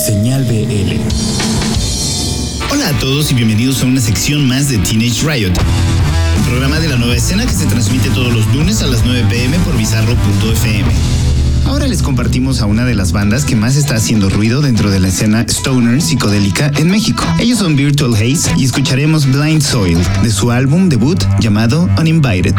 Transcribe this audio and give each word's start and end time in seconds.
Señal 0.00 0.44
BL. 0.44 0.98
Hola 2.72 2.88
a 2.88 2.98
todos 3.00 3.30
y 3.30 3.34
bienvenidos 3.34 3.82
a 3.82 3.86
una 3.86 4.00
sección 4.00 4.48
más 4.48 4.70
de 4.70 4.78
Teenage 4.78 5.26
Riot, 5.26 5.52
el 5.52 6.42
programa 6.48 6.80
de 6.80 6.88
la 6.88 6.96
nueva 6.96 7.16
escena 7.16 7.44
que 7.44 7.52
se 7.52 7.66
transmite 7.66 8.08
todos 8.08 8.32
los 8.32 8.46
lunes 8.54 8.80
a 8.82 8.86
las 8.86 9.04
9 9.04 9.26
pm 9.28 9.58
por 9.58 9.76
bizarro.fm. 9.76 10.90
Ahora 11.66 11.86
les 11.86 12.00
compartimos 12.00 12.62
a 12.62 12.66
una 12.66 12.86
de 12.86 12.94
las 12.94 13.12
bandas 13.12 13.44
que 13.44 13.56
más 13.56 13.76
está 13.76 13.96
haciendo 13.96 14.30
ruido 14.30 14.62
dentro 14.62 14.90
de 14.90 15.00
la 15.00 15.08
escena 15.08 15.44
stoner 15.46 16.00
psicodélica 16.00 16.72
en 16.78 16.88
México. 16.88 17.22
Ellos 17.38 17.58
son 17.58 17.76
Virtual 17.76 18.14
Haze 18.14 18.52
y 18.56 18.64
escucharemos 18.64 19.26
Blind 19.26 19.60
Soil 19.60 19.98
de 20.22 20.30
su 20.30 20.50
álbum 20.50 20.88
debut 20.88 21.22
llamado 21.40 21.90
Uninvited. 21.98 22.54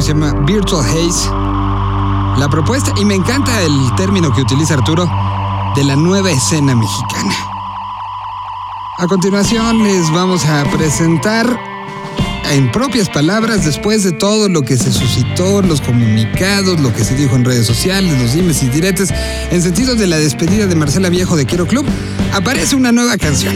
Se 0.00 0.14
llama 0.14 0.32
Virtual 0.46 0.82
Haze. 0.84 1.28
La 2.38 2.48
propuesta, 2.48 2.92
y 2.96 3.04
me 3.04 3.14
encanta 3.14 3.60
el 3.60 3.94
término 3.96 4.32
que 4.32 4.40
utiliza 4.40 4.74
Arturo, 4.74 5.06
de 5.74 5.84
la 5.84 5.96
nueva 5.96 6.30
escena 6.30 6.74
mexicana. 6.74 7.34
A 8.98 9.06
continuación 9.06 9.82
les 9.82 10.10
vamos 10.12 10.44
a 10.46 10.64
presentar 10.70 11.71
en 12.52 12.70
propias 12.70 13.08
palabras, 13.08 13.64
después 13.64 14.02
de 14.04 14.12
todo 14.12 14.48
lo 14.48 14.62
que 14.62 14.76
se 14.76 14.92
suscitó, 14.92 15.62
los 15.62 15.80
comunicados, 15.80 16.80
lo 16.80 16.92
que 16.94 17.02
se 17.02 17.14
dijo 17.14 17.34
en 17.34 17.44
redes 17.44 17.66
sociales, 17.66 18.20
los 18.20 18.34
dimes 18.34 18.62
y 18.62 18.68
diretes, 18.68 19.08
en 19.50 19.62
sentido 19.62 19.94
de 19.94 20.06
la 20.06 20.18
despedida 20.18 20.66
de 20.66 20.74
Marcela 20.74 21.08
Viejo 21.08 21.36
de 21.36 21.46
Quiero 21.46 21.66
Club, 21.66 21.86
aparece 22.32 22.76
una 22.76 22.92
nueva 22.92 23.16
canción. 23.16 23.54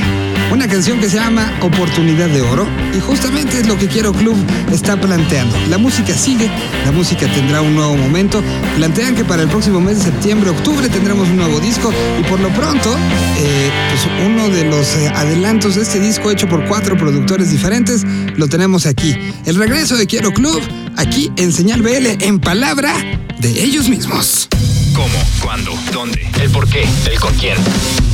Una 0.53 0.69
canción 0.69 1.01
que 1.01 1.11
se 1.11 1.17
llama 1.17 1.53
Oportunidad 1.61 2.29
de 2.29 2.41
Oro 2.41 2.67
y 2.97 3.01
justamente 3.01 3.59
es 3.59 3.67
lo 3.67 3.77
que 3.77 3.89
Quiero 3.89 4.13
Club 4.13 4.37
está 4.73 4.99
planteando. 4.99 5.57
La 5.69 5.77
música 5.77 6.15
sigue, 6.15 6.49
la 6.85 6.93
música 6.93 7.27
tendrá 7.35 7.61
un 7.63 7.75
nuevo 7.75 7.97
momento. 7.97 8.43
Plantean 8.77 9.17
que 9.17 9.25
para 9.25 9.43
el 9.43 9.49
próximo 9.49 9.81
mes 9.81 9.99
de 9.99 10.05
septiembre, 10.05 10.51
octubre 10.51 10.89
tendremos 10.89 11.29
un 11.29 11.37
nuevo 11.37 11.59
disco 11.59 11.93
y 12.21 12.23
por 12.29 12.39
lo 12.39 12.49
pronto, 12.51 12.97
eh, 13.39 13.71
pues 13.91 14.09
uno 14.25 14.49
de 14.49 14.65
los 14.65 14.95
eh, 14.95 15.09
adelantos 15.09 15.75
de 15.75 15.83
este 15.83 15.99
disco 15.99 16.31
hecho 16.31 16.49
por 16.49 16.65
cuatro 16.67 16.97
productores 16.97 17.51
diferentes 17.51 18.07
lo 18.37 18.49
tenemos 18.49 18.86
aquí. 18.87 19.17
El 19.45 19.57
regreso 19.57 19.97
de 19.97 20.07
Quiero 20.07 20.33
Club, 20.33 20.61
aquí 20.97 21.31
en 21.37 21.53
Señal 21.53 21.83
BL, 21.83 22.23
en 22.25 22.39
palabra 22.39 22.95
de 23.39 23.63
ellos 23.63 23.89
mismos. 23.89 24.49
¿Cómo? 24.95 25.19
¿Cuándo? 25.43 25.73
¿Dónde? 25.93 26.27
¿El 26.41 26.51
por 26.51 26.69
qué? 26.69 26.85
¿El 27.11 27.21
con 27.21 27.35
quién? 27.35 27.57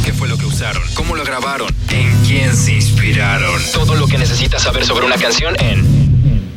¿Qué 0.05 0.13
fue 0.13 0.29
lo 0.29 0.37
que 0.37 0.47
usaron? 0.47 0.83
¿Cómo 0.95 1.15
lo 1.15 1.25
grabaron? 1.25 1.69
¿En 1.91 2.11
quién 2.27 2.57
se 2.57 2.75
inspiraron? 2.75 3.61
Todo 3.73 3.95
lo 3.95 4.07
que 4.07 4.19
necesitas 4.19 4.63
saber 4.63 4.85
sobre 4.85 5.07
una 5.07 5.17
canción 5.17 5.55
en 5.61 6.03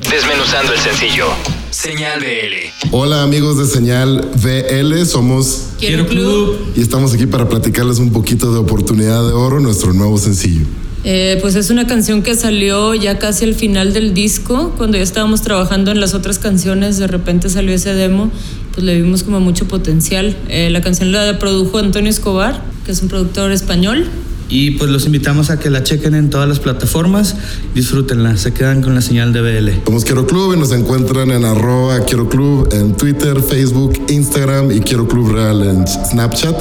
Desmenuzando 0.09 0.73
el 0.73 0.79
sencillo. 0.79 1.25
Señal 1.71 2.19
BL. 2.21 2.89
Hola 2.91 3.23
amigos 3.23 3.57
de 3.57 3.65
Señal 3.65 4.31
BL, 4.41 5.05
somos 5.05 5.69
Quiero 5.79 6.07
Club. 6.07 6.73
y 6.75 6.81
estamos 6.81 7.13
aquí 7.13 7.25
para 7.25 7.49
platicarles 7.49 7.99
un 7.99 8.11
poquito 8.11 8.53
de 8.53 8.59
Oportunidad 8.59 9.27
de 9.27 9.33
Oro, 9.33 9.59
nuestro 9.59 9.93
nuevo 9.93 10.17
sencillo. 10.17 10.65
Eh, 11.07 11.37
pues 11.39 11.53
es 11.55 11.69
una 11.69 11.85
canción 11.85 12.23
que 12.23 12.33
salió 12.33 12.95
ya 12.95 13.19
casi 13.19 13.45
al 13.45 13.53
final 13.53 13.93
del 13.93 14.15
disco, 14.15 14.73
cuando 14.75 14.97
ya 14.97 15.03
estábamos 15.03 15.43
trabajando 15.43 15.91
en 15.91 15.99
las 15.99 16.15
otras 16.15 16.39
canciones, 16.39 16.97
de 16.97 17.05
repente 17.05 17.47
salió 17.47 17.75
ese 17.75 17.93
demo, 17.93 18.31
pues 18.73 18.83
le 18.83 18.95
vimos 18.99 19.21
como 19.21 19.39
mucho 19.39 19.67
potencial. 19.67 20.35
Eh, 20.49 20.71
la 20.71 20.81
canción 20.81 21.11
la 21.11 21.37
produjo 21.37 21.77
Antonio 21.77 22.09
Escobar, 22.09 22.59
que 22.87 22.91
es 22.91 23.03
un 23.03 23.09
productor 23.09 23.51
español, 23.51 24.07
Y 24.47 24.71
pues 24.71 24.91
los 24.91 25.05
invitamos 25.05 25.49
a 25.49 25.59
que 25.59 25.69
la 25.69 25.83
chequen 25.83 26.13
en 26.13 26.29
todas 26.29 26.47
las 26.47 26.59
plataformas, 26.59 27.35
disfrútenla, 27.73 28.37
se 28.37 28.53
quedan 28.53 28.81
con 28.81 28.93
la 28.93 29.01
señal 29.01 29.33
de 29.33 29.41
BL. 29.41 29.85
Somos 29.85 30.05
Quiero 30.05 30.27
Club 30.27 30.53
y 30.53 30.59
nos 30.59 30.71
encuentran 30.71 31.31
en 31.31 31.45
arroba 31.45 31.99
Quiero 32.01 32.29
Club 32.29 32.69
en 32.71 32.93
Twitter, 32.93 33.41
Facebook, 33.41 33.93
Instagram 34.09 34.71
y 34.71 34.81
Quiero 34.81 35.07
Club 35.07 35.31
Real 35.31 35.63
en 35.63 35.87
Snapchat. 35.87 36.55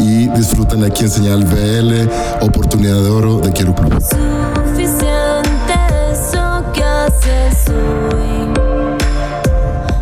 Y 0.00 0.28
disfruten 0.36 0.82
aquí 0.82 1.04
en 1.04 1.10
señal 1.10 1.44
BL, 1.44 2.44
oportunidad 2.44 3.02
de 3.02 3.10
oro 3.10 3.40
de 3.40 3.52
Quiero 3.52 3.74
Club. 3.74 3.92
Suficiente 4.00 5.74
eso 6.12 6.64
que 6.74 6.82
haces 6.82 7.68
hoy. 7.68 8.50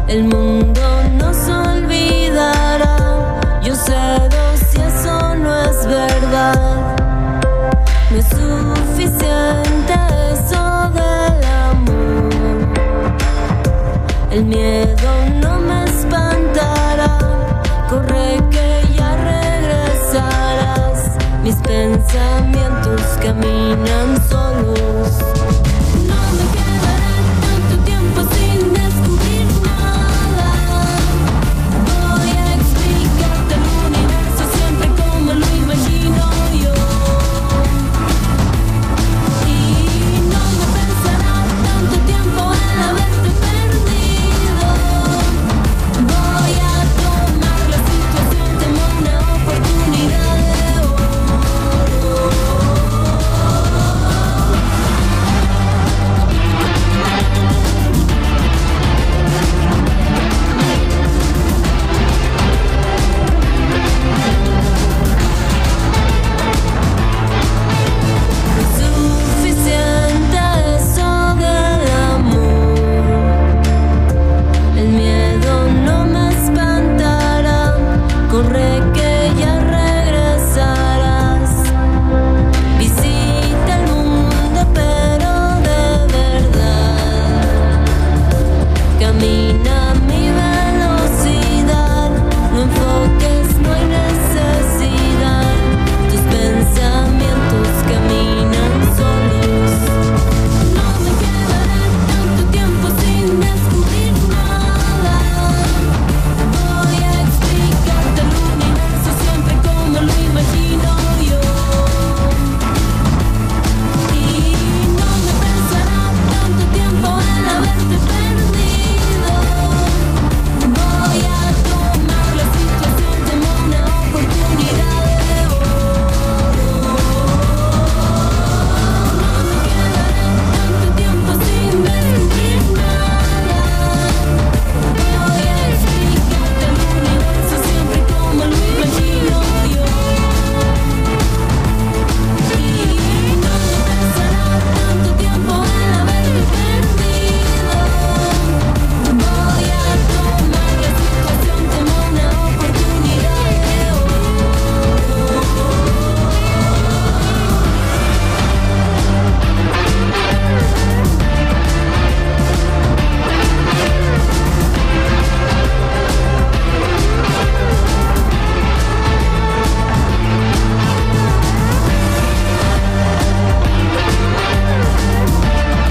El 0.09 0.23
mundo 0.25 0.48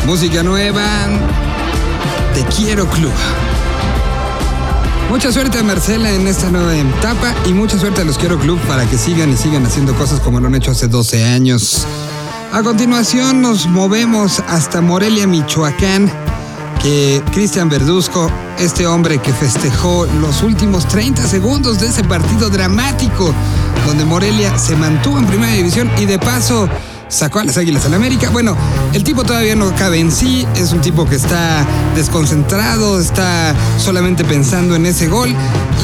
Música 0.08 0.42
nueva. 0.42 0.86
Te 2.34 2.42
quiero 2.56 2.90
club. 2.90 3.12
Mucha 5.10 5.34
suerte 5.34 5.60
a 5.60 5.64
Marcela 5.64 6.10
en 6.10 6.26
esta 6.28 6.50
nueva 6.50 6.78
etapa 6.78 7.36
y 7.46 7.52
mucha 7.52 7.78
suerte 7.78 8.04
a 8.04 8.06
los 8.06 8.18
Quiero 8.18 8.40
Club 8.40 8.58
para 8.70 8.90
que 8.90 8.98
sigan 8.98 9.34
y 9.34 9.36
sigan 9.36 9.66
haciendo 9.66 9.94
cosas 9.96 10.22
como 10.22 10.40
lo 10.40 10.48
han 10.48 10.56
hecho 10.56 10.72
hace 10.72 10.88
12 10.88 11.26
años. 11.26 11.86
A 12.54 12.64
continuación 12.64 13.42
nos 13.42 13.68
movemos 13.68 14.42
hasta 14.48 14.80
Morelia, 14.80 15.28
Michoacán, 15.28 16.10
que 16.82 17.22
Cristian 17.34 17.68
Verduzco, 17.68 18.32
este 18.60 18.88
hombre 18.88 19.20
que 19.20 19.34
festejó 19.34 20.06
los 20.22 20.42
últimos 20.42 20.88
30 20.88 21.28
segundos 21.28 21.82
de 21.82 21.88
ese 21.88 22.06
partido 22.06 22.50
dramático 22.50 23.34
donde 23.86 24.06
Morelia 24.06 24.58
se 24.58 24.78
mantuvo 24.78 25.18
en 25.18 25.28
primera 25.28 25.52
división 25.52 25.92
y 25.98 26.06
de 26.06 26.18
paso 26.18 26.70
sacó 27.10 27.40
a 27.40 27.44
las 27.44 27.58
Águilas 27.58 27.86
al 27.86 27.94
América. 27.94 28.30
Bueno, 28.30 28.56
el 28.94 29.04
tipo 29.04 29.24
todavía 29.24 29.56
no 29.56 29.74
cabe 29.76 30.00
en 30.00 30.12
sí, 30.12 30.46
es 30.56 30.72
un 30.72 30.82
tipo 30.82 31.08
que 31.08 31.16
está 31.16 31.66
desconcentrado, 31.96 33.00
está 33.00 33.56
solamente 33.78 34.24
pensando 34.24 34.76
en 34.76 34.86
ese 34.86 35.08
gol 35.08 35.34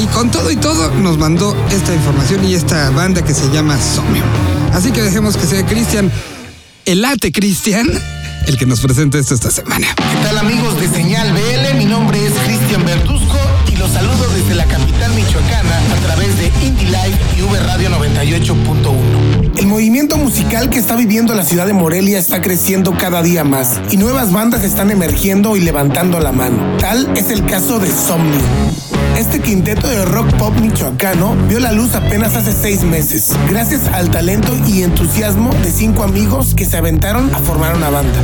y 0.01 0.05
con 0.07 0.31
todo 0.31 0.51
y 0.51 0.55
todo 0.55 0.91
nos 0.95 1.17
mandó 1.17 1.55
esta 1.71 1.93
información 1.93 2.43
y 2.45 2.55
esta 2.55 2.89
banda 2.91 3.23
que 3.23 3.33
se 3.33 3.49
llama 3.51 3.77
Somio. 3.79 4.23
Así 4.73 4.91
que 4.91 5.01
dejemos 5.01 5.37
que 5.37 5.45
sea 5.45 5.65
Cristian, 5.65 6.11
el 6.85 7.01
late 7.01 7.31
Cristian, 7.31 7.87
el 8.47 8.57
que 8.57 8.65
nos 8.65 8.81
presente 8.81 9.19
esto 9.19 9.35
esta 9.35 9.51
semana. 9.51 9.87
¿Qué 9.95 10.27
tal 10.27 10.37
amigos 10.37 10.79
de 10.79 10.89
Señal 10.89 11.31
BL? 11.31 11.77
Mi 11.77 11.85
nombre 11.85 12.25
es 12.25 12.33
Cristian 12.45 12.85
Verduzco 12.85 13.37
y 13.71 13.75
los 13.75 13.91
saludo 13.91 14.27
desde 14.35 14.55
la 14.55 14.65
capital 14.65 15.13
michoacana 15.13 15.79
a 15.93 16.05
través 16.05 16.37
de 16.37 16.51
Indie 16.65 16.85
Live 16.85 17.17
y 17.37 17.41
V 17.43 17.59
Radio 17.59 17.89
98.1. 17.89 19.42
El 19.57 19.67
movimiento 19.67 20.17
musical 20.17 20.69
que 20.69 20.79
está 20.79 20.95
viviendo 20.95 21.33
la 21.35 21.43
ciudad 21.43 21.67
de 21.67 21.73
Morelia 21.73 22.17
está 22.17 22.41
creciendo 22.41 22.97
cada 22.97 23.21
día 23.21 23.43
más 23.43 23.79
y 23.91 23.97
nuevas 23.97 24.31
bandas 24.31 24.63
están 24.63 24.89
emergiendo 24.89 25.55
y 25.55 25.61
levantando 25.61 26.19
la 26.19 26.31
mano. 26.31 26.77
Tal 26.79 27.15
es 27.15 27.29
el 27.29 27.45
caso 27.45 27.79
de 27.79 27.87
Somnium. 27.87 28.41
Este 29.17 29.39
quinteto 29.39 29.87
de 29.87 30.05
rock 30.05 30.33
pop 30.37 30.53
michoacano 30.59 31.35
vio 31.47 31.59
la 31.59 31.71
luz 31.71 31.93
apenas 31.93 32.35
hace 32.35 32.51
seis 32.51 32.83
meses, 32.83 33.31
gracias 33.47 33.87
al 33.93 34.09
talento 34.09 34.51
y 34.67 34.81
entusiasmo 34.81 35.53
de 35.63 35.71
cinco 35.71 36.03
amigos 36.03 36.55
que 36.55 36.65
se 36.65 36.77
aventaron 36.77 37.33
a 37.33 37.37
formar 37.37 37.75
una 37.75 37.89
banda. 37.89 38.19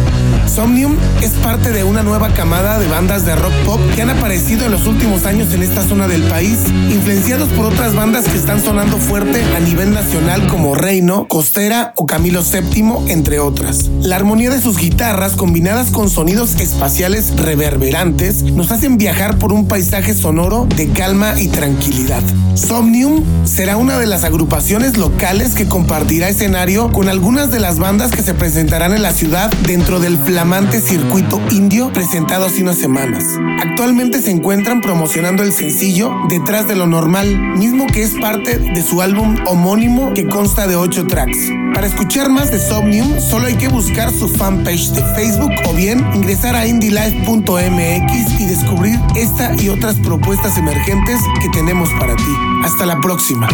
Somnium 0.49 0.97
es 1.21 1.31
parte 1.43 1.71
de 1.71 1.83
una 1.83 2.01
nueva 2.01 2.29
camada 2.33 2.79
de 2.79 2.87
bandas 2.87 3.23
de 3.23 3.35
rock 3.35 3.53
pop 3.65 3.79
que 3.93 4.01
han 4.01 4.09
aparecido 4.09 4.65
en 4.65 4.71
los 4.71 4.87
últimos 4.87 5.25
años 5.25 5.53
en 5.53 5.61
esta 5.61 5.83
zona 5.83 6.07
del 6.07 6.23
país, 6.23 6.57
influenciados 6.89 7.49
por 7.49 7.67
otras 7.67 7.93
bandas 7.93 8.25
que 8.25 8.35
están 8.35 8.59
sonando 8.59 8.97
fuerte 8.97 9.43
a 9.55 9.59
nivel 9.59 9.93
nacional 9.93 10.47
como 10.47 10.73
Reino, 10.73 11.27
Costera 11.27 11.93
o 11.95 12.07
Camilo 12.07 12.41
VII, 12.41 13.11
entre 13.11 13.39
otras. 13.39 13.89
La 14.01 14.15
armonía 14.15 14.49
de 14.49 14.59
sus 14.59 14.77
guitarras, 14.77 15.33
combinadas 15.33 15.91
con 15.91 16.09
sonidos 16.09 16.55
espaciales 16.55 17.35
reverberantes, 17.37 18.41
nos 18.41 18.71
hacen 18.71 18.97
viajar 18.97 19.37
por 19.37 19.53
un 19.53 19.67
paisaje 19.67 20.15
sonoro 20.15 20.67
de 20.75 20.89
calma 20.89 21.39
y 21.39 21.49
tranquilidad. 21.49 22.23
Somnium 22.55 23.23
será 23.45 23.77
una 23.77 23.99
de 23.99 24.07
las 24.07 24.23
agrupaciones 24.23 24.97
locales 24.97 25.53
que 25.53 25.67
compartirá 25.67 26.27
escenario 26.27 26.91
con 26.91 27.07
algunas 27.07 27.51
de 27.51 27.59
las 27.59 27.77
bandas 27.77 28.11
que 28.11 28.23
se 28.23 28.33
presentarán 28.33 28.93
en 28.93 29.03
la 29.03 29.13
ciudad 29.13 29.51
dentro 29.63 29.99
del 29.99 30.17
flash 30.17 30.38
flamante 30.39 30.79
circuito 30.79 31.41
indio 31.51 31.91
presentado 31.91 32.45
hace 32.45 32.61
unas 32.61 32.77
semanas. 32.77 33.25
Actualmente 33.61 34.21
se 34.21 34.31
encuentran 34.31 34.79
promocionando 34.79 35.43
el 35.43 35.51
sencillo 35.51 36.13
Detrás 36.29 36.65
de 36.65 36.77
lo 36.77 36.87
Normal, 36.87 37.57
mismo 37.57 37.87
que 37.87 38.03
es 38.03 38.13
parte 38.21 38.57
de 38.57 38.81
su 38.81 39.01
álbum 39.01 39.35
homónimo 39.47 40.13
que 40.13 40.25
consta 40.25 40.65
de 40.65 40.77
8 40.77 41.07
tracks. 41.07 41.37
Para 41.73 41.87
escuchar 41.87 42.29
más 42.29 42.51
de 42.51 42.59
Somnium, 42.59 43.19
solo 43.19 43.47
hay 43.47 43.55
que 43.55 43.67
buscar 43.67 44.13
su 44.13 44.29
fanpage 44.29 44.91
de 44.91 45.03
Facebook 45.13 45.51
o 45.67 45.73
bien 45.73 46.07
ingresar 46.13 46.55
a 46.55 46.65
indylife.mx 46.65 48.39
y 48.39 48.45
descubrir 48.45 48.97
esta 49.17 49.61
y 49.61 49.67
otras 49.67 49.95
propuestas 49.95 50.57
emergentes 50.57 51.19
que 51.41 51.49
tenemos 51.49 51.89
para 51.99 52.15
ti. 52.15 52.33
Hasta 52.63 52.85
la 52.85 52.97
próxima. 53.01 53.49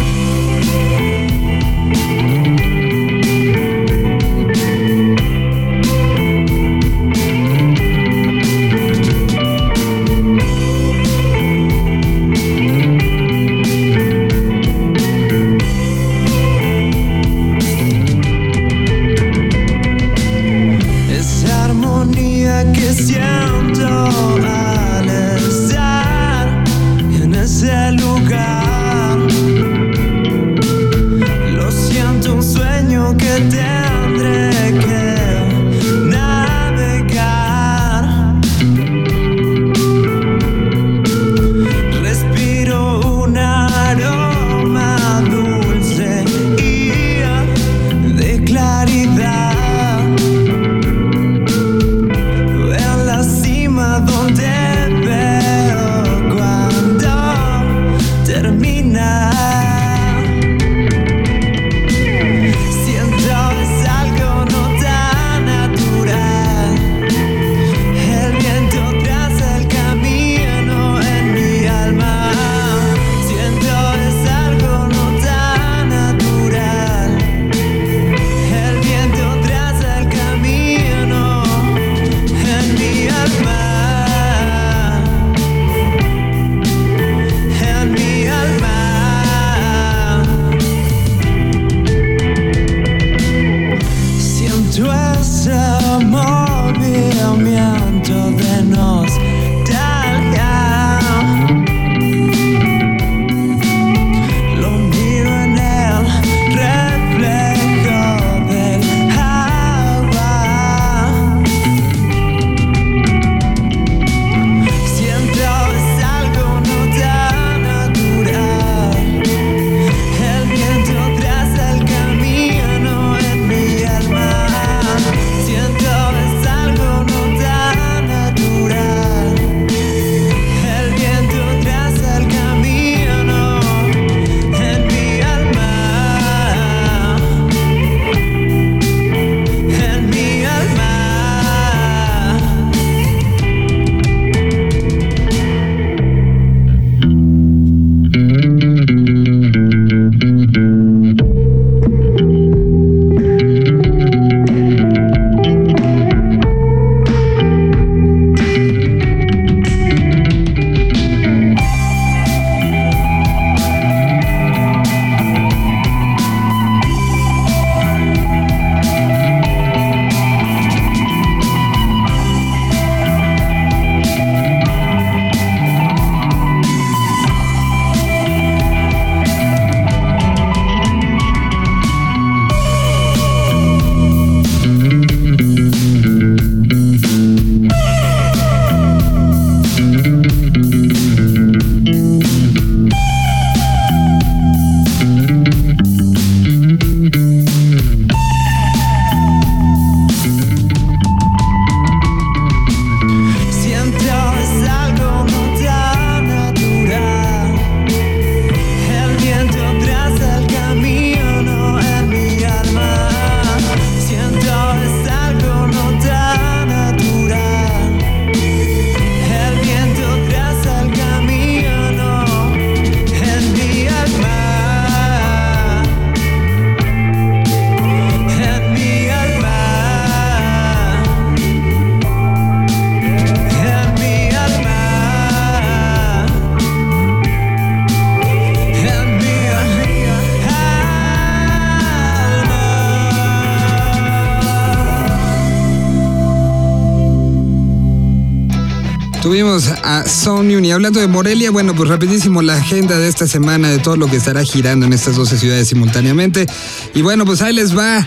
Tuvimos 249.26 249.66
a 249.82 250.06
Sony 250.06 250.60
y 250.62 250.70
hablando 250.70 251.00
de 251.00 251.08
Morelia, 251.08 251.50
bueno, 251.50 251.74
pues 251.74 251.88
rapidísimo 251.88 252.42
la 252.42 252.54
agenda 252.54 252.96
de 252.96 253.08
esta 253.08 253.26
semana 253.26 253.68
de 253.68 253.80
todo 253.80 253.96
lo 253.96 254.06
que 254.06 254.14
estará 254.14 254.44
girando 254.44 254.86
en 254.86 254.92
estas 254.92 255.16
12 255.16 255.36
ciudades 255.38 255.66
simultáneamente. 255.66 256.46
Y 256.94 257.02
bueno, 257.02 257.24
pues 257.24 257.42
ahí 257.42 257.52
les 257.52 257.76
va. 257.76 258.06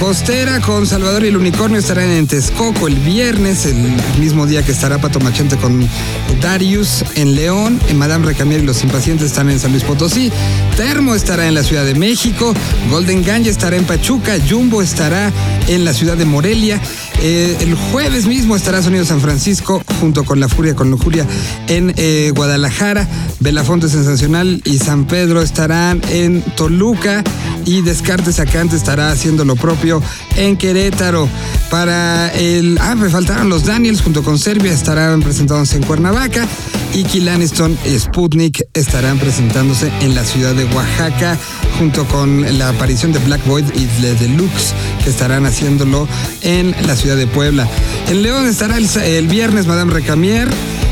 Costera 0.00 0.60
con 0.60 0.86
Salvador 0.86 1.24
y 1.24 1.28
el 1.28 1.36
Unicornio 1.36 1.78
estarán 1.78 2.10
en 2.10 2.26
Texcoco 2.26 2.88
el 2.88 2.96
viernes, 2.96 3.66
el 3.66 3.76
mismo 4.18 4.46
día 4.46 4.64
que 4.64 4.72
estará 4.72 4.98
Pato 4.98 5.20
Machente 5.20 5.56
con 5.56 5.86
Darius 6.40 7.04
en 7.14 7.34
León, 7.36 7.78
en 7.88 7.98
Madame 7.98 8.26
Recamier 8.26 8.60
y 8.60 8.66
los 8.66 8.82
Impacientes 8.82 9.26
están 9.26 9.50
en 9.50 9.60
San 9.60 9.70
Luis 9.70 9.84
Potosí, 9.84 10.32
Termo 10.76 11.14
estará 11.14 11.46
en 11.46 11.54
la 11.54 11.62
Ciudad 11.62 11.84
de 11.84 11.94
México, 11.94 12.54
Golden 12.90 13.22
Ganja 13.22 13.50
estará 13.50 13.76
en 13.76 13.84
Pachuca, 13.84 14.36
Jumbo 14.48 14.82
estará 14.82 15.32
en 15.68 15.84
la 15.84 15.94
Ciudad 15.94 16.16
de 16.16 16.24
Morelia, 16.24 16.80
eh, 17.20 17.56
el 17.60 17.74
jueves 17.74 18.26
mismo 18.26 18.56
estará 18.56 18.82
Sonido 18.82 19.04
San 19.04 19.20
Francisco 19.20 19.82
junto 20.00 20.24
con 20.24 20.40
La 20.40 20.48
Furia 20.48 20.74
con 20.74 20.90
Lujuria 20.90 21.26
en 21.68 21.94
eh, 21.96 22.32
Guadalajara. 22.34 23.08
Belafonte 23.40 23.88
Sensacional 23.88 24.62
y 24.64 24.78
San 24.78 25.06
Pedro 25.06 25.42
estarán 25.42 26.00
en 26.10 26.42
Toluca. 26.56 27.22
Y 27.66 27.80
Descartes 27.80 28.36
Sacante 28.36 28.76
estará 28.76 29.10
haciendo 29.10 29.44
lo 29.44 29.56
propio 29.56 30.02
en 30.36 30.56
Querétaro. 30.56 31.28
Para 31.70 32.28
el. 32.34 32.78
Ah, 32.80 32.94
me 32.94 33.08
faltaron 33.08 33.48
los 33.48 33.64
Daniels 33.64 34.02
junto 34.02 34.22
con 34.22 34.38
Serbia 34.38 34.72
estarán 34.72 35.20
presentándose 35.20 35.76
en 35.76 35.82
Cuernavaca. 35.84 36.46
Y 36.94 37.02
Kilaniston 37.02 37.76
y 37.84 37.98
Sputnik 37.98 38.68
estarán 38.72 39.18
presentándose 39.18 39.90
en 40.00 40.14
la 40.14 40.24
ciudad 40.24 40.54
de 40.54 40.64
Oaxaca 40.66 41.36
junto 41.76 42.06
con 42.06 42.56
la 42.56 42.68
aparición 42.68 43.12
de 43.12 43.18
Black 43.18 43.44
Void 43.46 43.64
y 43.74 43.86
The 44.00 44.14
Deluxe 44.14 44.74
que 45.02 45.10
estarán 45.10 45.44
haciéndolo 45.44 46.06
en 46.42 46.72
la 46.86 46.94
ciudad 46.94 47.16
de 47.16 47.26
Puebla. 47.26 47.68
En 48.08 48.22
León 48.22 48.46
estará 48.46 48.78
el 48.78 49.26
viernes 49.26 49.66
Madame 49.66 49.92
Recamier. 49.92 50.48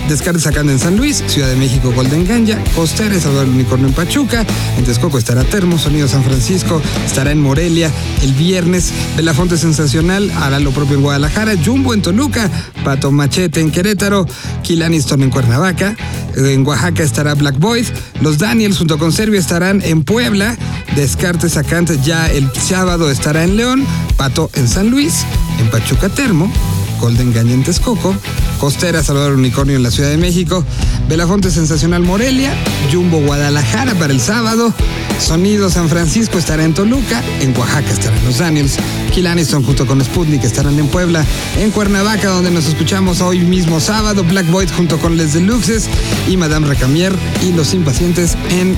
Descartes 0.09 0.43
sacando 0.43 0.73
en 0.73 0.79
San 0.79 0.97
Luis, 0.97 1.23
Ciudad 1.27 1.49
de 1.49 1.57
México 1.57 1.93
Golden 1.95 2.27
Ganja, 2.27 2.59
Costera, 2.75 3.19
Salvador 3.19 3.47
el 3.47 3.55
Unicornio 3.55 3.89
en 3.89 3.95
Pachuca, 3.95 4.45
en 4.77 4.85
Texcoco 4.85 5.19
estará 5.19 5.45
Termo, 5.45 5.79
Sonido 5.79 6.09
San 6.09 6.23
Francisco, 6.23 6.83
estará 7.07 7.31
en 7.31 7.41
Morelia 7.41 7.91
el 8.23 8.33
viernes, 8.35 8.93
Belafonte 9.17 9.57
Sensacional 9.57 10.31
hará 10.33 10.61
lo 10.61 10.71
propio 10.73 10.97
en 10.97 11.03
Guadalajara, 11.03 11.55
Jumbo 11.65 11.95
en 11.95 12.03
Toluca, 12.03 12.51
Pato 12.85 13.11
Machete 13.11 13.61
en 13.61 13.71
Querétaro, 13.71 14.27
Kilaniston 14.63 15.23
en 15.23 15.31
Cuernavaca, 15.31 15.97
en 16.37 16.67
Oaxaca 16.67 17.03
estará 17.03 17.35
Black 17.35 17.59
Void, 17.59 17.87
los 18.21 18.39
Daniels 18.39 18.79
junto 18.79 18.99
con 18.99 19.13
Serbia 19.13 19.41
estarán 19.41 19.83
en 19.83 20.03
Puebla, 20.05 20.57
Descartes 20.97 21.53
Sacante 21.53 21.99
ya 22.05 22.27
el 22.31 22.51
sábado 22.53 23.11
estará 23.11 23.45
en 23.45 23.57
León, 23.57 23.87
Pato 24.17 24.51
en 24.55 24.69
San 24.69 24.91
Luis, 24.91 25.25
en 25.59 25.71
Pachuca 25.71 26.09
Termo, 26.09 26.53
Golden 27.01 27.33
Ganja 27.33 27.55
en 27.55 27.65
Texcoco, 27.65 28.15
Costera 28.63 29.03
Salvador 29.03 29.33
Unicornio 29.33 29.75
en 29.75 29.83
la 29.83 29.91
Ciudad 29.91 30.09
de 30.09 30.17
México, 30.17 30.65
Belafonte 31.09 31.51
Sensacional 31.51 32.05
Morelia, 32.05 32.55
Jumbo 32.93 33.19
Guadalajara 33.19 33.97
para 33.97 34.13
el 34.13 34.21
sábado, 34.21 34.73
Sonido 35.19 35.69
San 35.69 35.89
Francisco 35.89 36.39
estará 36.39 36.63
en 36.63 36.73
Toluca, 36.73 37.25
en 37.41 37.59
Oaxaca 37.59 37.91
estarán 37.91 38.25
los 38.25 38.39
Daniels, 38.39 38.77
Kilaniston 39.13 39.65
junto 39.65 39.85
con 39.85 40.01
Sputnik 40.05 40.45
estarán 40.45 40.79
en 40.79 40.87
Puebla, 40.87 41.25
en 41.59 41.73
Cuernavaca 41.73 42.29
donde 42.29 42.53
nos 42.53 42.67
escuchamos 42.67 43.21
hoy 43.21 43.41
mismo 43.41 43.81
sábado, 43.81 44.23
Black 44.23 44.49
Void 44.49 44.69
junto 44.77 44.97
con 45.01 45.17
Les 45.17 45.33
Deluxes 45.33 45.89
y 46.29 46.37
Madame 46.37 46.69
Recamier 46.69 47.13
y 47.43 47.53
Los 47.55 47.75
Impacientes 47.75 48.37
en 48.49 48.77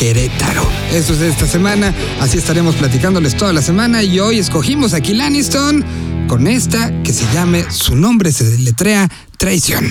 Querétaro. 0.00 0.66
Eso 0.94 1.12
es 1.12 1.18
de 1.18 1.28
esta 1.28 1.46
semana, 1.46 1.92
así 2.20 2.38
estaremos 2.38 2.74
platicándoles 2.74 3.36
toda 3.36 3.52
la 3.52 3.60
semana 3.60 4.02
y 4.02 4.18
hoy 4.18 4.38
escogimos 4.38 4.94
a 4.94 5.02
Kilaniston 5.02 5.84
con 6.26 6.46
esta 6.46 6.90
que 7.02 7.12
se 7.12 7.30
llame, 7.34 7.66
su 7.70 7.94
nombre 7.96 8.32
se 8.32 8.44
deletrea 8.44 9.10
Traición. 9.36 9.84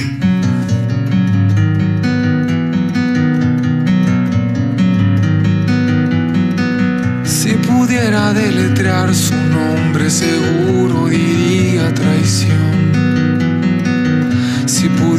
Si 7.23 7.51
pudiera 7.67 8.33
deletrear 8.33 9.13
su 9.13 9.35
nombre, 9.35 10.09
seguro 10.09 11.05
diría 11.05 11.48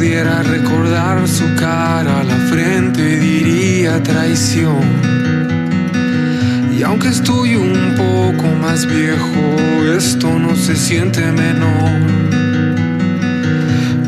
pudiera 0.01 0.41
recordar 0.41 1.27
su 1.27 1.45
cara 1.53 2.21
a 2.21 2.23
la 2.23 2.37
frente, 2.49 3.19
diría 3.19 4.01
traición. 4.01 4.81
Y 6.75 6.81
aunque 6.81 7.09
estoy 7.09 7.53
un 7.55 7.93
poco 7.95 8.47
más 8.59 8.87
viejo, 8.87 9.43
esto 9.95 10.39
no 10.39 10.55
se 10.55 10.75
siente 10.75 11.21
menor. 11.31 11.91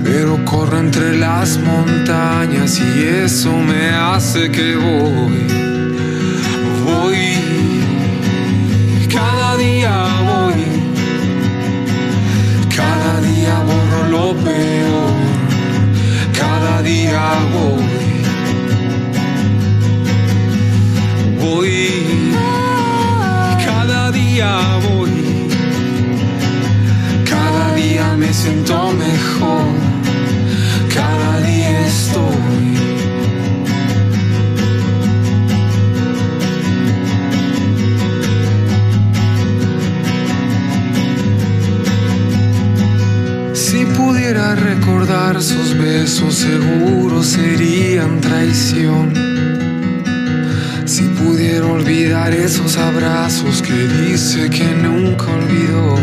Pero 0.04 0.44
corro 0.46 0.80
entre 0.80 1.16
las 1.16 1.60
montañas 1.60 2.80
y 2.80 3.04
eso 3.04 3.56
me 3.60 3.90
hace 3.92 4.50
que 4.50 4.76
voy. 4.76 5.46
Voy, 6.86 7.83
seguro 46.44 47.24
serían 47.24 48.20
traición. 48.20 49.14
Si 50.86 51.04
pudiera 51.20 51.66
olvidar 51.68 52.34
esos 52.34 52.78
abrazos 52.78 53.62
que 53.62 53.80
dice 54.02 54.50
que 54.50 54.68
nunca 54.88 55.26
olvidó. 55.42 55.96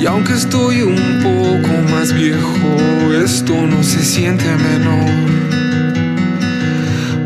Y 0.00 0.06
aunque 0.06 0.32
estoy 0.32 0.82
un 0.82 1.02
poco 1.22 1.72
más 1.92 2.12
viejo, 2.12 2.70
esto 3.24 3.54
no 3.72 3.80
se 3.84 4.02
siente 4.04 4.46
menor. 4.70 5.10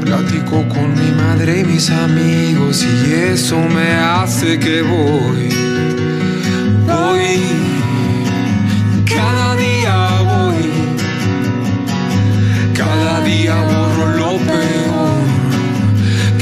Platico 0.04 0.68
con 0.68 0.88
mi 1.00 1.10
madre 1.22 1.60
y 1.60 1.64
mis 1.64 1.88
amigos 1.90 2.84
y 2.84 3.12
eso 3.32 3.58
me 3.58 3.94
hace 3.94 4.58
que 4.58 4.82
voy. 4.82 5.59
Peor, 14.38 15.20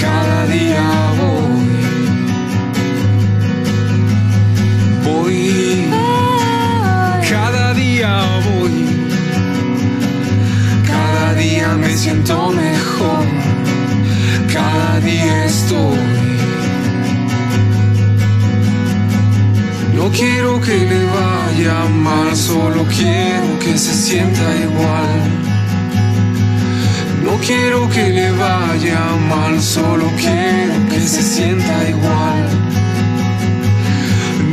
cada 0.01 0.47
día 0.47 0.89
voy. 1.21 1.69
Voy, 5.05 5.89
cada 7.31 7.75
día 7.75 8.25
voy, 8.49 8.75
cada 10.87 11.35
día 11.35 11.69
me 11.77 11.97
siento 11.97 12.51
mejor, 12.51 13.25
cada 14.53 15.01
día 15.01 15.45
estoy. 15.47 15.99
No 19.95 20.11
quiero 20.11 20.61
que 20.61 20.77
le 20.91 21.05
vaya 21.05 21.85
mal, 21.91 22.37
solo 22.37 22.85
quiero 22.85 23.59
que 23.61 23.77
se 23.79 23.95
sienta 23.95 24.45
igual. 24.57 25.48
Quiero 27.47 27.89
que 27.89 28.09
le 28.11 28.31
vaya 28.33 29.01
mal, 29.29 29.61
solo 29.61 30.11
quiero 30.17 30.89
que 30.91 31.01
se 31.01 31.23
sienta 31.23 31.89
igual. 31.89 32.49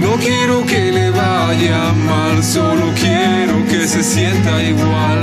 No 0.02 0.16
quiero 0.18 0.66
que 0.66 0.92
le 0.92 1.10
vaya 1.10 1.92
mal, 2.08 2.44
solo 2.44 2.94
quiero 2.96 3.66
que 3.68 3.88
se 3.88 4.04
sienta 4.04 4.64
igual. 4.64 5.22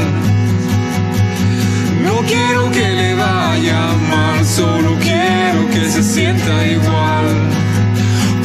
No 2.05 2.16
quiero 2.27 2.70
que 2.70 2.88
le 3.01 3.14
vaya 3.14 3.81
mal, 4.11 4.44
solo 4.44 4.96
quiero 5.01 5.70
que 5.72 5.88
se 5.88 6.03
sienta 6.03 6.66
igual. 6.66 7.27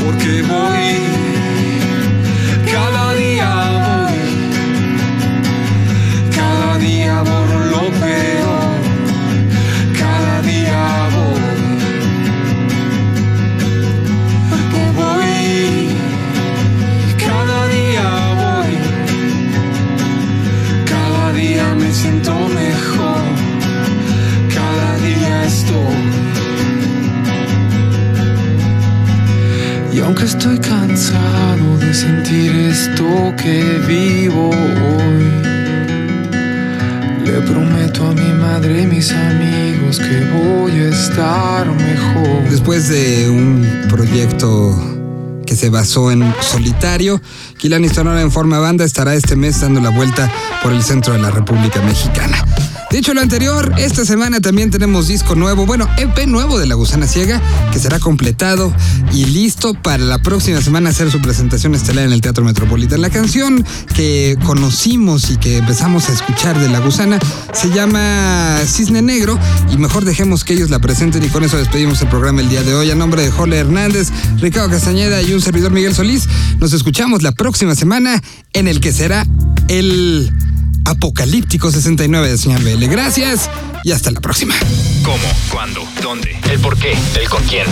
Porque 0.04 0.42
voy, 0.44 0.77
sentir 31.98 32.56
esto 32.56 33.34
que 33.42 33.82
vivo 33.88 34.50
hoy. 34.50 35.24
Le 37.26 37.42
prometo 37.42 38.06
a 38.06 38.14
mi 38.14 38.32
madre 38.34 38.84
y 38.84 38.86
mis 38.86 39.12
amigos 39.12 39.98
que 39.98 40.24
voy 40.38 40.74
a 40.74 40.90
estar 40.90 41.66
mejor. 41.66 42.50
Después 42.52 42.88
de 42.90 43.32
un 43.32 43.88
proyecto 43.90 44.76
que 45.48 45.56
se 45.56 45.72
basó 45.72 46.12
en 46.12 46.32
solitario, 46.40 47.20
Kilani 47.58 47.90
Sonora 47.90 48.22
en 48.22 48.32
forma 48.32 48.60
banda 48.60 48.86
estará 48.86 49.16
este 49.16 49.36
mes 49.36 49.60
dando 49.60 49.82
la 49.82 49.90
vuelta 49.90 50.32
por 50.62 50.74
el 50.74 50.84
centro 50.84 51.14
de 51.14 51.20
la 51.20 51.32
República 51.32 51.82
Mexicana. 51.82 52.46
Dicho 52.90 53.14
lo 53.14 53.20
anterior, 53.20 53.74
esta 53.78 54.06
semana 54.06 54.40
también 54.40 54.72
tenemos 54.72 55.10
disco 55.10 55.36
nuevo, 55.36 55.66
bueno, 55.66 55.90
EP 55.98 56.26
nuevo 56.26 56.58
de 56.58 56.68
La 56.68 56.76
Gusana 56.76 57.06
Ciega, 57.06 57.42
que 57.74 57.80
será 57.80 58.00
completado 58.00 58.74
y 59.12 59.26
listo 59.26 59.74
para 59.74 60.06
la 60.06 60.20
próxima 60.20 60.62
semana 60.62 60.92
hacer 60.92 61.12
su 61.12 61.20
presentación 61.20 61.76
estelar 61.76 62.06
en 62.06 62.14
el 62.14 62.22
Teatro 62.22 62.46
Metropolitano. 62.46 63.02
La 63.02 63.10
canción 63.10 63.66
que 63.94 64.38
conocimos 64.46 65.30
y 65.32 65.38
que 65.38 65.58
empezamos 65.58 66.08
a 66.08 66.14
escuchar 66.14 66.58
de 66.60 66.70
La 66.70 66.80
Gusana 66.80 67.20
se 67.54 67.70
llama 67.72 68.58
Cisne 68.66 69.02
Negro 69.02 69.38
y 69.70 69.78
mejor 69.78 70.06
dejemos 70.06 70.46
que 70.46 70.54
ellos 70.54 70.70
la 70.70 70.80
presenten 70.80 71.22
y 71.26 71.28
con 71.28 71.44
eso 71.44 71.58
despedimos 71.58 72.02
el 72.02 72.08
programa 72.08 72.40
el 72.40 72.48
día 72.48 72.64
de 72.64 72.74
hoy. 72.74 72.90
A 72.90 72.96
nombre 72.96 73.22
de 73.22 73.32
Jole 73.32 73.58
Hernández, 73.58 74.12
Ricardo 74.40 74.70
Castañeda 74.70 75.22
y 75.22 75.34
un 75.34 75.42
servidor 75.42 75.72
Miguel 75.72 75.94
Solís, 75.94 76.30
nos 76.60 76.72
escuchamos 76.72 77.22
la 77.22 77.34
próxima 77.34 77.76
semana 77.76 78.24
en 78.54 78.70
el 78.70 78.80
que 78.80 78.94
será 78.94 79.26
el 79.68 80.32
Apocalíptico 80.88 81.70
69 81.70 82.30
de 82.30 82.38
Señal 82.38 82.64
BL. 82.64 82.86
Gracias 82.88 83.50
y 83.84 83.92
hasta 83.92 84.10
la 84.10 84.22
próxima. 84.22 84.56
¿Cómo? 85.04 85.18
¿Cuándo? 85.52 85.84
¿Dónde? 86.02 86.38
¿El 86.50 86.60
por 86.60 86.78
qué? 86.78 86.94
¿El 87.20 87.28
con 87.28 87.44
quién? 87.44 87.66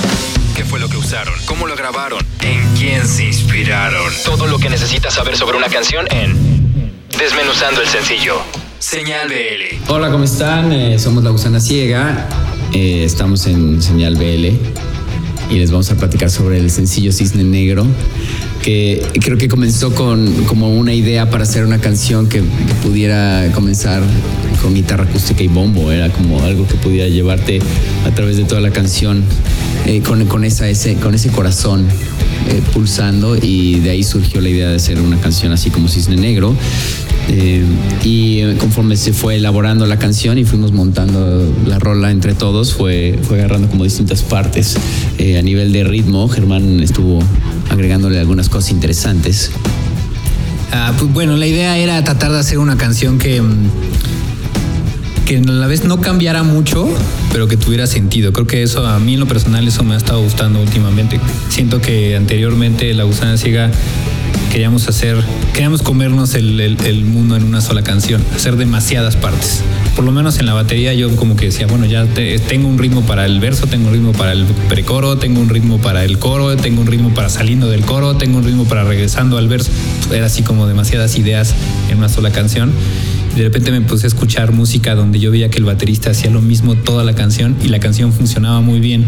¿Qué 0.53 0.65
fue 0.65 0.81
lo 0.81 0.89
que 0.89 0.97
usaron? 0.97 1.33
¿Cómo 1.45 1.65
lo 1.65 1.77
grabaron? 1.77 2.19
¿En 2.41 2.75
quién 2.75 3.07
se 3.07 3.23
inspiraron? 3.23 4.11
Todo 4.25 4.47
lo 4.47 4.59
que 4.59 4.69
necesitas 4.69 5.13
saber 5.13 5.37
sobre 5.37 5.55
una 5.57 5.69
canción 5.69 6.05
en 6.11 6.35
Desmenuzando 7.17 7.81
el 7.81 7.87
sencillo. 7.87 8.35
Señal 8.79 9.29
BL. 9.29 9.89
Hola, 9.89 10.11
¿cómo 10.11 10.25
están? 10.25 10.73
Eh, 10.73 10.99
somos 10.99 11.23
La 11.23 11.29
Gusana 11.29 11.61
Ciega. 11.61 12.27
Eh, 12.73 13.05
estamos 13.05 13.47
en 13.47 13.81
Señal 13.81 14.17
BL 14.17 14.57
y 15.49 15.59
les 15.59 15.71
vamos 15.71 15.89
a 15.89 15.95
platicar 15.95 16.29
sobre 16.29 16.57
el 16.59 16.69
sencillo 16.69 17.13
Cisne 17.13 17.43
Negro, 17.43 17.85
que 18.65 18.99
creo 19.21 19.37
que 19.37 19.47
comenzó 19.47 19.93
con 19.93 20.25
como 20.45 20.75
una 20.75 20.91
idea 20.91 21.29
para 21.29 21.43
hacer 21.43 21.63
una 21.63 21.77
canción 21.77 22.27
que, 22.27 22.41
pudiera 22.81 23.51
comenzar 23.53 24.01
con 24.61 24.73
guitarra 24.73 25.03
acústica 25.03 25.43
y 25.43 25.47
bombo. 25.47 25.91
Era 25.91 26.09
como 26.09 26.41
algo 26.41 26.67
que 26.67 26.73
pudiera 26.73 27.07
llevarte 27.07 27.59
a 28.05 28.11
través 28.15 28.37
de 28.37 28.43
toda 28.43 28.61
la 28.61 28.71
canción 28.71 29.23
eh, 29.85 30.01
con, 30.01 30.25
con, 30.25 30.43
esa, 30.43 30.67
ese, 30.67 30.95
con 30.95 31.13
ese 31.13 31.29
corazón 31.29 31.85
eh, 32.49 32.61
pulsando 32.73 33.37
y 33.39 33.79
de 33.81 33.91
ahí 33.91 34.03
surgió 34.03 34.41
la 34.41 34.49
idea 34.49 34.69
de 34.69 34.77
hacer 34.77 34.99
una 34.99 35.19
canción 35.19 35.51
así 35.51 35.69
como 35.69 35.87
Cisne 35.87 36.15
Negro. 36.15 36.55
Eh, 37.27 37.63
y 38.03 38.53
conforme 38.55 38.97
se 38.97 39.13
fue 39.13 39.35
elaborando 39.35 39.85
la 39.85 39.97
canción 39.97 40.37
y 40.37 40.45
fuimos 40.45 40.71
montando 40.71 41.51
la 41.65 41.79
rola 41.79 42.11
entre 42.11 42.33
todos, 42.33 42.73
fue, 42.73 43.17
fue 43.23 43.39
agarrando 43.39 43.67
como 43.69 43.83
distintas 43.83 44.21
partes. 44.23 44.75
Eh, 45.17 45.37
a 45.37 45.41
nivel 45.41 45.71
de 45.71 45.83
ritmo, 45.83 46.27
Germán 46.27 46.79
estuvo 46.81 47.19
agregándole 47.75 48.19
algunas 48.19 48.49
cosas 48.49 48.71
interesantes. 48.71 49.51
Ah, 50.71 50.93
pues 50.97 51.11
bueno, 51.13 51.37
la 51.37 51.45
idea 51.45 51.77
era 51.77 52.03
tratar 52.03 52.31
de 52.31 52.39
hacer 52.39 52.57
una 52.57 52.77
canción 52.77 53.17
que, 53.17 53.41
mm, 53.41 53.69
que 55.25 55.37
a 55.37 55.41
la 55.41 55.67
vez 55.67 55.83
no 55.83 56.01
cambiara 56.01 56.43
mucho, 56.43 56.87
pero 57.31 57.47
que 57.47 57.57
tuviera 57.57 57.87
sentido. 57.87 58.33
Creo 58.33 58.47
que 58.47 58.63
eso 58.63 58.85
a 58.85 58.99
mí 58.99 59.13
en 59.13 59.19
lo 59.19 59.27
personal 59.27 59.67
eso 59.67 59.83
me 59.83 59.93
ha 59.93 59.97
estado 59.97 60.21
gustando 60.21 60.61
últimamente. 60.61 61.19
Siento 61.49 61.81
que 61.81 62.15
anteriormente 62.15 62.93
La 62.93 63.03
Gusana 63.03 63.37
Ciega 63.37 63.71
queríamos 64.51 64.87
hacer, 64.87 65.21
queríamos 65.53 65.81
comernos 65.81 66.33
el, 66.33 66.77
mundo 67.05 67.35
en 67.35 67.43
una 67.43 67.61
sola 67.61 67.83
canción, 67.83 68.23
hacer 68.35 68.55
demasiadas 68.55 69.15
partes. 69.15 69.61
Por 69.95 70.03
lo 70.03 70.11
menos 70.11 70.39
en 70.39 70.45
la 70.45 70.53
batería 70.53 70.93
yo 70.93 71.15
como 71.15 71.37
que 71.37 71.45
decía, 71.45 71.67
bueno, 71.67 71.85
ya 71.85 72.05
te- 72.05 72.37
tengo 72.37 72.67
un 72.67 72.77
ritmo 72.77 73.01
para 73.05 73.25
el 73.25 73.39
verso, 73.39 73.65
tengo 73.65 73.87
un 73.87 73.93
ritmo 73.93 74.11
para 74.11 74.33
el 74.33 74.43
precoro, 74.67 75.17
tengo 75.17 75.39
un 75.39 75.47
ritmo 75.47 75.77
para 75.79 76.03
el 76.03 76.19
coro, 76.19 76.57
tengo 76.57 76.81
un 76.81 76.87
ritmo 76.87 77.13
para 77.13 77.29
saliendo 77.29 77.69
del 77.69 77.81
coro, 77.85 78.17
tengo 78.17 78.37
un 78.39 78.43
ritmo 78.43 78.65
para 78.65 78.83
regresando 78.83 79.37
al 79.37 79.47
verso. 79.47 79.71
Era 80.13 80.25
así 80.25 80.43
como 80.43 80.67
demasiadas 80.67 81.17
ideas 81.17 81.55
en 81.89 81.97
una 81.99 82.09
sola 82.09 82.31
canción. 82.31 82.73
De 83.37 83.43
repente 83.43 83.71
me 83.71 83.79
puse 83.81 84.05
a 84.05 84.07
escuchar 84.07 84.51
música 84.51 84.95
donde 84.95 85.19
yo 85.21 85.31
veía 85.31 85.49
que 85.49 85.59
el 85.59 85.65
baterista 85.65 86.11
hacía 86.11 86.29
lo 86.29 86.41
mismo 86.41 86.75
toda 86.75 87.05
la 87.05 87.15
canción 87.15 87.55
y 87.63 87.69
la 87.69 87.79
canción 87.79 88.11
funcionaba 88.11 88.59
muy 88.59 88.81
bien. 88.81 89.05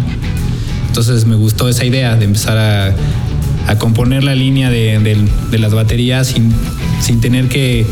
Entonces 0.87 1.25
me 1.25 1.35
gustó 1.35 1.67
esa 1.67 1.83
idea 1.83 2.15
de 2.15 2.25
empezar 2.25 2.57
a, 2.57 3.75
componer 3.77 4.23
la 4.23 4.35
línea 4.35 4.69
de, 4.69 4.97
de 5.51 5.57
las 5.59 5.73
baterías 5.73 6.27
sin, 6.27 6.53
sin 7.01 7.19
tener 7.19 7.49
que 7.49 7.85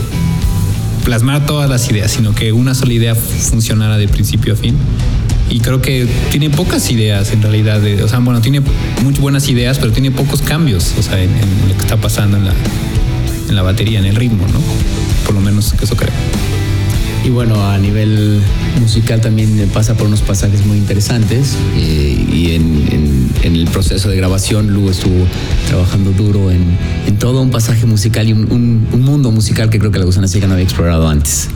plasmar 1.05 1.45
todas 1.45 1.69
las 1.69 1.89
ideas, 1.89 2.11
sino 2.11 2.35
que 2.35 2.51
una 2.51 2.73
sola 2.73 2.91
idea 2.91 3.15
funcionara 3.15 3.97
de 3.97 4.07
principio 4.09 4.53
a 4.53 4.57
fin. 4.57 4.75
Y 5.49 5.59
creo 5.59 5.79
que 5.81 6.07
tiene 6.31 6.49
pocas 6.49 6.89
ideas 6.89 7.31
en 7.31 7.41
realidad. 7.41 7.81
o 8.03 8.07
sea, 8.07 8.19
bueno, 8.19 8.41
tiene 8.41 8.61
muy 9.03 9.13
buenas 9.13 9.47
ideas, 9.47 9.77
pero 9.77 9.93
tiene 9.93 10.11
pocos 10.11 10.41
cambios, 10.41 10.93
o 10.97 11.03
sea, 11.03 11.21
en, 11.21 11.29
en 11.29 11.69
lo 11.69 11.75
que 11.75 11.81
está 11.81 11.97
pasando 11.97 12.35
en 12.37 12.45
la, 12.45 12.53
en 13.47 13.55
la 13.55 13.61
batería, 13.61 13.99
en 13.99 14.05
el 14.05 14.15
ritmo, 14.15 14.45
¿no? 14.47 14.59
Por 15.25 15.35
lo 15.35 15.41
menos 15.41 15.73
eso 15.81 15.95
creo. 15.95 16.11
Y 17.25 17.29
bueno, 17.29 17.55
a 17.67 17.77
nivel 17.79 18.39
musical 18.79 19.19
también 19.19 19.67
pasa 19.73 19.95
por 19.95 20.05
unos 20.07 20.21
pasajes 20.21 20.63
muy 20.65 20.77
interesantes 20.77 21.55
eh, 21.75 22.25
y 22.31 22.51
en, 22.51 23.29
el 23.43 23.65
proceso 23.65 24.09
de 24.09 24.15
grabación 24.15 24.71
Lu 24.73 24.89
estuvo 24.89 25.25
trabajando 25.67 26.11
duro 26.11 26.51
en, 26.51 26.63
en 27.07 27.17
todo 27.17 27.41
un 27.41 27.49
pasaje 27.51 27.85
musical 27.87 28.27
y 28.29 28.33
un, 28.33 28.51
un- 28.51 28.87
un 28.91 29.01
mundo 29.01 29.31
musical 29.31 29.69
que 29.69 29.79
creo 29.79 29.91
que 29.91 29.99
la 29.99 30.05
Gusana 30.05 30.27
Ciega 30.27 30.47
no 30.47 30.53
había 30.53 30.65
explorado 30.65 31.07
antes. 31.09 31.47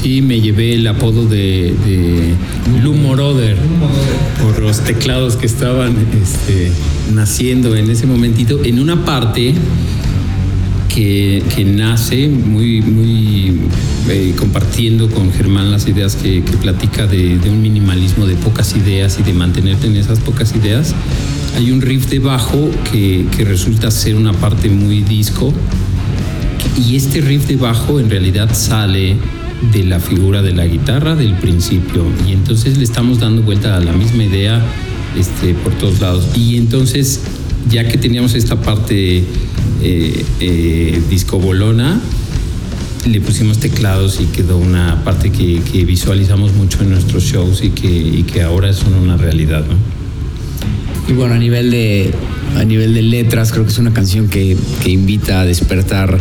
Sí, 0.00 0.22
me 0.22 0.40
llevé 0.40 0.74
el 0.74 0.86
apodo 0.86 1.24
de, 1.26 1.74
de 1.84 2.34
Moroder 3.02 3.56
por 4.42 4.60
los 4.60 4.80
teclados 4.80 5.36
que 5.36 5.46
estaban 5.46 5.94
este, 6.22 6.70
naciendo 7.14 7.74
en 7.76 7.90
ese 7.90 8.06
momentito. 8.06 8.62
En 8.64 8.78
una 8.78 9.04
parte 9.04 9.54
que, 10.96 11.42
que 11.54 11.62
nace 11.62 12.26
muy, 12.26 12.80
muy 12.80 13.60
eh, 14.08 14.34
compartiendo 14.38 15.10
con 15.10 15.30
Germán 15.30 15.70
las 15.70 15.86
ideas 15.86 16.16
que, 16.16 16.42
que 16.42 16.56
platica 16.56 17.06
de, 17.06 17.36
de 17.36 17.50
un 17.50 17.60
minimalismo 17.60 18.26
de 18.26 18.34
pocas 18.36 18.74
ideas 18.74 19.18
y 19.20 19.22
de 19.22 19.34
mantenerte 19.34 19.88
en 19.88 19.96
esas 19.96 20.20
pocas 20.20 20.56
ideas. 20.56 20.94
Hay 21.54 21.70
un 21.70 21.82
riff 21.82 22.08
de 22.08 22.18
bajo 22.18 22.70
que, 22.90 23.26
que 23.36 23.44
resulta 23.44 23.90
ser 23.90 24.16
una 24.16 24.32
parte 24.32 24.70
muy 24.70 25.02
disco. 25.02 25.52
Y 26.88 26.96
este 26.96 27.20
riff 27.20 27.46
de 27.46 27.56
bajo 27.56 28.00
en 28.00 28.08
realidad 28.08 28.54
sale 28.54 29.16
de 29.74 29.84
la 29.84 30.00
figura 30.00 30.40
de 30.40 30.54
la 30.54 30.66
guitarra 30.66 31.14
del 31.14 31.34
principio. 31.34 32.06
Y 32.26 32.32
entonces 32.32 32.78
le 32.78 32.84
estamos 32.84 33.20
dando 33.20 33.42
vuelta 33.42 33.76
a 33.76 33.80
la 33.80 33.92
misma 33.92 34.24
idea 34.24 34.64
este, 35.18 35.52
por 35.52 35.74
todos 35.74 36.00
lados. 36.00 36.26
Y 36.34 36.56
entonces 36.56 37.20
ya 37.68 37.86
que 37.86 37.98
teníamos 37.98 38.34
esta 38.34 38.56
parte 38.62 39.24
eh, 39.88 40.24
eh, 40.40 41.00
discobolona 41.08 42.00
le 43.06 43.20
pusimos 43.20 43.58
teclados 43.58 44.20
y 44.20 44.24
quedó 44.24 44.58
una 44.58 45.04
parte 45.04 45.30
que, 45.30 45.60
visualizamos 45.84 46.52
mucho 46.54 46.82
en 46.82 46.90
nuestros 46.90 47.22
shows 47.22 47.62
y 47.62 47.70
que, 47.70 48.42
ahora 48.42 48.72
son 48.72 48.94
una 48.94 49.16
realidad 49.16 49.64
¿no? 49.64 49.76
Y 51.08 51.16
bueno, 51.16 51.34
a 51.34 51.38
nivel 51.38 51.70
de, 51.70 52.10
a 52.56 52.64
nivel 52.64 52.94
de 52.94 53.02
letras, 53.02 53.52
creo 53.52 53.62
que 53.62 53.70
es 53.70 53.78
una 53.78 53.94
canción 53.94 54.26
que, 54.26 54.56
que 54.82 54.90
invita 54.90 55.42
a 55.42 55.44
despertar 55.44 56.18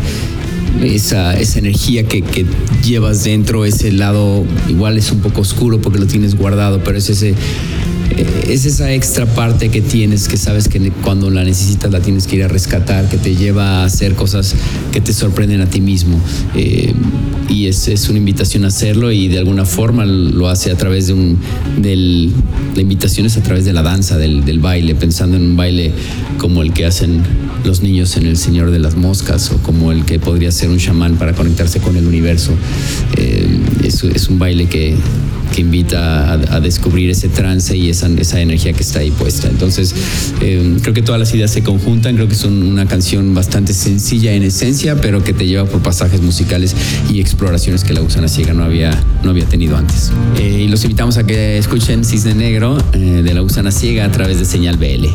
esa, 0.83 1.35
esa 1.35 1.57
energía 1.57 2.03
que, 2.03 2.21
que 2.21 2.45
llevas 2.85 3.23
dentro, 3.23 3.65
ese 3.65 3.91
lado 3.91 4.45
igual 4.69 4.99
es 4.99 5.11
un 5.11 5.21
poco 5.21 5.41
oscuro 5.41 5.81
porque 5.81 5.97
lo 5.97 6.05
tienes 6.05 6.35
guardado, 6.35 6.83
pero 6.83 6.99
es 6.99 7.09
ese 7.09 7.33
eh, 8.11 8.47
es 8.49 8.65
esa 8.65 8.93
extra 8.93 9.25
parte 9.25 9.69
que 9.69 9.81
tienes 9.81 10.27
que 10.27 10.37
sabes 10.37 10.67
que 10.67 10.91
cuando 11.03 11.29
la 11.29 11.43
necesitas 11.43 11.91
la 11.91 11.99
tienes 11.99 12.27
que 12.27 12.37
ir 12.37 12.43
a 12.43 12.47
rescatar, 12.47 13.09
que 13.09 13.17
te 13.17 13.35
lleva 13.35 13.81
a 13.81 13.85
hacer 13.85 14.15
cosas 14.15 14.55
que 14.91 15.01
te 15.01 15.13
sorprenden 15.13 15.61
a 15.61 15.69
ti 15.69 15.81
mismo. 15.81 16.19
Eh, 16.55 16.93
y 17.49 17.67
es, 17.67 17.87
es 17.87 18.09
una 18.09 18.17
invitación 18.17 18.65
a 18.65 18.67
hacerlo 18.67 19.11
y 19.11 19.27
de 19.27 19.37
alguna 19.37 19.65
forma 19.65 20.05
lo 20.05 20.49
hace 20.49 20.71
a 20.71 20.77
través 20.77 21.07
de 21.07 21.13
un... 21.13 21.37
Del, 21.77 22.31
la 22.75 22.81
invitación 22.81 23.25
es 23.25 23.37
a 23.37 23.43
través 23.43 23.65
de 23.65 23.73
la 23.73 23.81
danza, 23.81 24.17
del, 24.17 24.59
baile, 24.59 24.95
pensando 24.95 25.37
en 25.37 25.43
un 25.43 25.55
baile 25.57 25.91
como 26.37 26.61
el 26.61 26.73
que 26.73 26.85
hacen 26.85 27.21
los 27.63 27.81
niños 27.81 28.17
en 28.17 28.25
El 28.25 28.37
Señor 28.37 28.71
de 28.71 28.79
las 28.79 28.95
Moscas 28.95 29.51
o 29.51 29.57
como 29.57 29.91
el 29.91 30.05
que 30.05 30.19
podría 30.19 30.51
ser 30.51 30.69
un 30.69 30.77
chamán 30.77 31.15
para 31.15 31.33
conectarse 31.33 31.79
con 31.79 31.95
el 31.97 32.05
universo. 32.05 32.51
Eh, 33.17 33.47
es 33.83 34.29
un 34.29 34.39
baile 34.39 34.67
que, 34.67 34.95
que 35.55 35.61
invita 35.61 36.33
a, 36.33 36.59
descubrir 36.59 37.09
ese 37.09 37.29
trance 37.29 37.77
y 37.77 37.89
esa, 37.89 38.07
energía 38.41 38.73
que 38.73 38.81
está 38.81 38.99
ahí 38.99 39.11
puesta. 39.11 39.47
Entonces, 39.47 39.95
eh, 40.41 40.77
creo 40.81 40.93
que 40.93 41.01
todas 41.01 41.19
las 41.19 41.33
ideas 41.33 41.49
se 41.51 41.63
conjuntan, 41.63 42.15
creo 42.15 42.27
que 42.27 42.33
es 42.33 42.43
un- 42.43 42.63
una 42.63 42.85
canción 42.87 43.33
bastante 43.33 43.73
sencilla 43.73 44.33
en 44.33 44.43
esencia, 44.43 44.99
pero 44.99 45.23
que 45.23 45.31
te 45.31 45.47
lleva 45.47 45.65
por 45.65 45.81
pasajes 45.81 46.21
musicales 46.21 46.75
y 47.09 47.21
exploraciones 47.21 47.85
que 47.85 47.93
la 47.93 48.01
Gusana 48.01 48.27
Ciega 48.27 48.53
no 48.53 48.63
había, 48.65 48.91
no 49.23 49.29
había 49.29 49.45
tenido 49.45 49.77
antes. 49.77 50.11
Eh, 50.37 50.63
y 50.65 50.67
los 50.67 50.83
invitamos 50.83 51.17
a 51.17 51.25
que 51.25 51.57
escuchen 51.57 52.03
Cisne 52.03 52.35
Negro 52.35 52.77
eh, 52.91 53.21
de 53.23 53.33
la 53.33 53.39
Gusana 53.39 53.71
Ciega 53.71 54.03
a 54.03 54.11
través 54.11 54.39
de 54.39 54.45
Señal 54.45 54.75
BL. 54.77 55.07